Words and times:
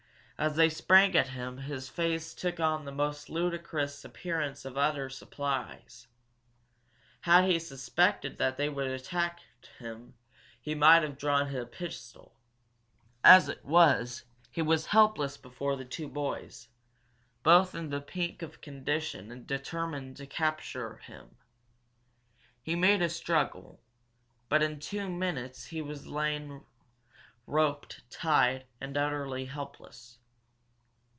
As 0.37 0.55
they 0.55 0.69
sprang 0.69 1.15
at 1.15 1.27
him 1.27 1.57
his 1.59 1.87
face 1.87 2.33
took 2.33 2.59
on 2.59 2.83
the 2.83 2.91
most 2.91 3.29
ludicrous 3.29 4.03
appearance 4.03 4.65
of 4.65 4.75
utter 4.75 5.07
surprise. 5.07 6.07
Had 7.21 7.43
he 7.45 7.59
suspected 7.59 8.39
that 8.39 8.57
they 8.57 8.67
would 8.67 8.87
attack 8.87 9.41
him 9.77 10.15
he 10.59 10.73
might 10.73 11.03
have 11.03 11.19
drawn 11.19 11.53
a 11.55 11.67
pistol. 11.67 12.33
As 13.23 13.49
it 13.49 13.63
was, 13.63 14.23
he 14.49 14.63
was 14.63 14.87
helpless 14.87 15.37
before 15.37 15.75
the 15.77 15.85
two 15.85 16.07
boys, 16.07 16.69
both 17.43 17.75
in 17.75 17.91
the 17.91 18.01
pink 18.01 18.41
of 18.41 18.61
condition 18.61 19.31
and 19.31 19.45
determined 19.45 20.17
to 20.17 20.25
capture 20.25 20.95
him. 20.97 21.35
He 22.63 22.73
made 22.75 23.03
a 23.03 23.09
struggle, 23.09 23.79
but 24.49 24.63
in 24.63 24.79
two 24.79 25.07
minutes 25.07 25.65
he 25.65 25.83
was 25.83 26.07
laying 26.07 26.65
roped, 27.45 28.01
tied, 28.09 28.65
and 28.79 28.97
utterly 28.97 29.45
helpless. 29.45 30.17